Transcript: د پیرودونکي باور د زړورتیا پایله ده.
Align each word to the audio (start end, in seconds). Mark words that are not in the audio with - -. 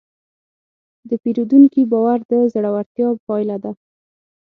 د 1.09 1.11
پیرودونکي 1.23 1.81
باور 1.91 2.19
د 2.31 2.33
زړورتیا 2.53 3.07
پایله 3.27 3.57
ده. 3.63 3.71